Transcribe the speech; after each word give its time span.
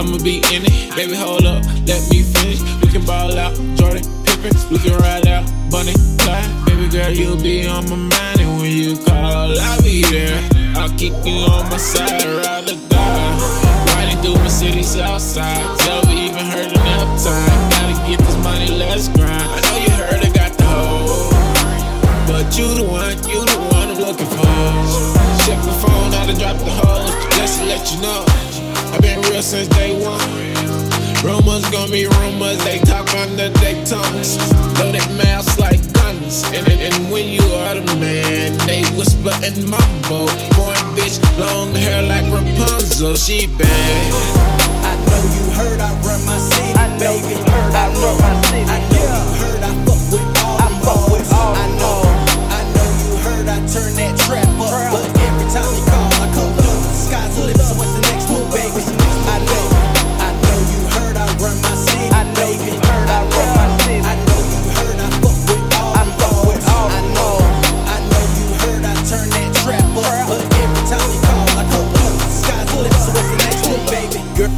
I'ma 0.00 0.16
be 0.24 0.38
in 0.48 0.64
it, 0.64 0.96
baby. 0.96 1.14
Hold 1.14 1.44
up, 1.44 1.62
let 1.84 2.00
me 2.08 2.22
finish. 2.24 2.64
We 2.80 2.88
can 2.88 3.04
ball 3.04 3.36
out, 3.36 3.52
Jordan 3.76 4.00
Pippen. 4.24 4.56
We 4.72 4.78
can 4.78 4.96
ride 4.96 5.28
out, 5.28 5.44
Bonnie 5.68 5.92
Clyde. 6.16 6.48
Baby 6.64 6.88
girl, 6.88 7.10
you'll 7.12 7.36
be 7.36 7.68
on 7.68 7.84
my 7.84 7.96
mind, 7.96 8.40
and 8.40 8.60
when 8.62 8.72
you 8.72 8.96
call, 8.96 9.52
I'll 9.52 9.82
be 9.82 10.00
there. 10.08 10.40
I'll 10.80 10.88
keep 10.96 11.12
you 11.28 11.44
on 11.52 11.68
my 11.68 11.76
side, 11.76 12.24
ride 12.24 12.64
or 12.72 12.80
die. 12.88 13.84
Riding 13.92 14.22
through 14.24 14.40
my 14.40 14.48
city 14.48 14.82
south 14.82 15.20
side, 15.20 15.60
never 15.84 16.16
even 16.16 16.48
heard 16.48 16.72
enough 16.72 17.20
time. 17.20 17.60
Gotta 17.68 18.08
get 18.08 18.20
this 18.24 18.38
money, 18.42 18.68
let's 18.80 19.08
grind. 19.08 19.52
I 19.52 19.60
know 19.68 19.76
you 19.84 19.92
heard 20.00 20.24
I 20.24 20.30
got 20.32 20.56
the 20.56 20.64
hoe, 20.64 21.28
but 22.24 22.48
you 22.56 22.72
the 22.72 22.88
one, 22.88 23.20
you 23.28 23.44
the 23.44 23.60
one 23.68 23.92
I'm 23.92 24.00
looking 24.00 24.32
for. 24.32 24.48
Check 25.44 25.60
the 25.60 25.76
phone, 25.76 26.08
I 26.16 26.24
done 26.24 26.38
dropped 26.40 26.64
the 26.64 26.72
hose. 26.72 27.12
Just 27.36 27.60
to 27.60 27.66
let 27.66 27.84
you 27.92 28.00
know, 28.00 28.24
I've 28.92 29.00
been 29.02 29.20
real 29.22 29.42
since 29.42 29.68
day 29.68 29.92
one. 30.00 30.20
Rumors 31.22 31.68
gonna 31.70 31.92
be 31.92 32.06
rumors, 32.06 32.58
they 32.64 32.78
talk 32.78 33.12
under 33.14 33.48
their 33.48 33.84
tongues. 33.84 34.38
Though 34.78 34.90
they 34.90 35.04
mouths 35.22 35.58
like 35.58 35.80
guns. 35.92 36.44
And, 36.54 36.66
and, 36.66 36.80
and 36.80 37.12
when 37.12 37.28
you 37.28 37.42
are 37.62 37.74
the 37.74 37.94
man, 38.00 38.56
they 38.66 38.82
whisper 38.96 39.32
and 39.44 39.56
mumble. 39.68 40.26
Boy, 40.56 40.74
bitch, 40.96 41.20
long 41.38 41.74
hair 41.74 42.02
like 42.02 42.24
Rapunzel, 42.32 43.16
she 43.16 43.46
bad. 43.46 44.14
I 44.82 44.96
know 45.06 45.22
you 45.36 45.44
heard 45.52 45.80
I 45.80 45.92
run 46.00 46.24
my 46.24 46.38
city, 46.38 46.72
I 46.74 46.88
know 46.98 47.20
baby. 47.20 47.34
you 47.36 47.44
heard 47.52 47.74
I 47.74 47.86
run 48.00 48.16
my 48.18 48.42
city. 48.48 48.64
I 48.70 48.79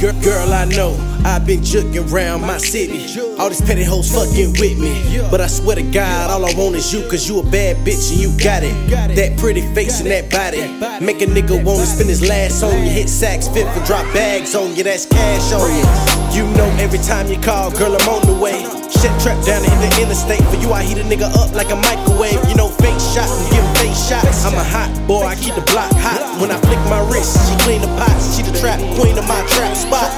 Girl, 0.00 0.18
girl, 0.22 0.54
I 0.54 0.64
know 0.64 0.96
I've 1.26 1.46
been 1.46 1.60
jugging 1.60 2.10
around 2.10 2.40
my 2.40 2.56
city. 2.56 3.20
All 3.38 3.50
these 3.50 3.60
petty 3.60 3.84
hoes 3.84 4.10
fucking 4.10 4.52
with 4.58 4.78
me. 4.78 5.20
But 5.30 5.42
I 5.42 5.46
swear 5.46 5.76
to 5.76 5.82
God, 5.82 6.30
all 6.30 6.46
I 6.46 6.54
want 6.54 6.74
is 6.74 6.90
you, 6.90 7.06
cause 7.10 7.28
you 7.28 7.40
a 7.40 7.42
bad 7.42 7.76
bitch 7.86 8.10
and 8.10 8.18
you 8.18 8.30
got 8.42 8.62
it. 8.62 8.72
That 9.14 9.38
pretty 9.38 9.60
face 9.74 10.00
and 10.00 10.10
that 10.10 10.30
body. 10.30 10.62
Make 11.04 11.20
a 11.20 11.26
nigga 11.26 11.62
wanna 11.62 11.84
spend 11.84 12.08
his 12.08 12.26
last 12.26 12.62
on 12.62 12.72
you. 12.82 12.90
Hit 12.90 13.10
sacks, 13.10 13.46
fit 13.48 13.66
for 13.74 13.84
drop 13.84 14.10
bags 14.14 14.54
on 14.54 14.74
you, 14.74 14.84
that's 14.84 15.04
cash 15.04 15.52
on 15.52 15.68
you. 15.68 16.44
You 16.46 16.50
know 16.56 16.74
every 16.78 17.00
time 17.00 17.28
you 17.28 17.38
call, 17.38 17.70
girl, 17.70 17.94
I'm 17.94 18.08
on 18.08 18.26
the 18.26 18.40
way. 18.40 18.79
Shit 18.90 19.14
trap 19.22 19.38
down 19.46 19.62
in 19.62 19.78
the 19.78 19.90
interstate. 20.02 20.42
For 20.50 20.56
you, 20.58 20.72
I 20.72 20.82
heat 20.82 20.98
a 20.98 21.06
nigga 21.06 21.30
up 21.38 21.54
like 21.54 21.70
a 21.70 21.78
microwave. 21.78 22.42
You 22.50 22.56
know, 22.58 22.68
fake 22.82 22.98
shot, 22.98 23.30
give 23.54 23.62
him 23.62 23.74
fake 23.78 23.94
shots. 23.94 24.44
I'm 24.44 24.58
a 24.58 24.64
hot 24.66 24.90
boy, 25.06 25.24
I 25.24 25.36
keep 25.36 25.54
the 25.54 25.64
block 25.70 25.92
hot. 25.94 26.20
When 26.40 26.50
I 26.50 26.58
flick 26.66 26.82
my 26.90 27.00
wrist, 27.08 27.38
she 27.46 27.54
clean 27.62 27.80
the 27.80 27.92
pots. 27.94 28.36
She 28.36 28.42
the 28.42 28.52
trap 28.58 28.78
queen 28.98 29.16
of 29.16 29.26
my 29.28 29.40
trap 29.54 29.76
spot. 29.76 30.10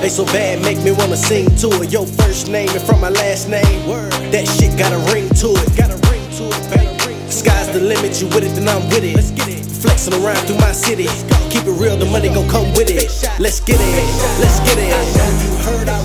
They 0.00 0.08
so 0.08 0.24
bad, 0.26 0.62
make 0.62 0.78
me 0.84 0.92
wanna 0.92 1.16
sing 1.16 1.50
to 1.56 1.68
it. 1.82 1.90
Your 1.90 2.06
first 2.06 2.48
name 2.48 2.68
and 2.70 2.80
from 2.80 3.00
my 3.00 3.10
last 3.10 3.48
name. 3.48 3.82
That 4.30 4.46
shit 4.46 4.78
got 4.78 4.92
a 4.94 5.00
ring 5.12 5.28
to 5.42 5.58
it. 5.58 5.68
Got 5.76 5.90
a 5.90 5.98
ring 6.06 6.22
to 6.38 6.46
it, 6.46 6.64
baby. 6.70 7.18
Sky's 7.28 7.68
the 7.72 7.80
limit, 7.80 8.22
you 8.22 8.28
with 8.28 8.46
it, 8.46 8.54
then 8.54 8.68
I'm 8.68 8.86
with 8.88 9.02
it. 9.02 9.16
Let's 9.16 9.32
get 9.32 9.48
it. 9.48 9.66
Flexing 9.66 10.14
around 10.14 10.38
through 10.46 10.58
my 10.58 10.72
city. 10.72 11.10
Keep 11.50 11.66
it 11.66 11.74
real, 11.74 11.96
the 11.96 12.06
money 12.06 12.28
gon' 12.28 12.48
come 12.48 12.70
with 12.78 12.90
it. 12.90 13.10
Let's 13.40 13.58
get 13.60 13.78
it, 13.80 14.38
let's 14.38 14.60
get 14.60 14.78
it. 14.78 14.94
you 15.42 15.56
heard 15.66 15.88
I 15.88 15.97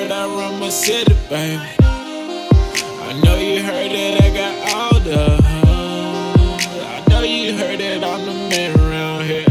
heard 0.00 0.12
I 0.12 0.26
run 0.26 0.60
my 0.60 0.70
city, 0.70 1.14
baby. 1.28 1.62
I 1.80 3.20
know 3.22 3.36
you 3.36 3.62
heard 3.62 3.90
that 3.90 4.22
I 4.22 4.28
got 4.32 4.54
all 4.74 5.00
the 5.00 5.42
hoes. 5.42 6.64
I 6.96 7.04
know 7.08 7.22
you 7.22 7.52
heard 7.52 7.80
that 7.80 8.02
I'm 8.02 8.24
the 8.24 8.32
man 8.48 8.80
around 8.80 9.24
here. 9.26 9.44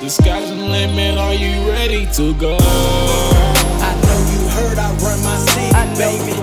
The 0.00 0.08
sky's 0.08 0.48
the 0.48 0.56
limit, 0.56 1.18
are 1.18 1.34
you 1.34 1.68
ready 1.68 2.06
to 2.14 2.34
go? 2.34 2.56
I 2.60 3.92
know 4.04 4.18
you 4.32 4.48
heard 4.56 4.78
I 4.78 4.96
run 4.96 5.22
my 5.22 5.36
city, 5.36 5.72
baby. 5.98 6.37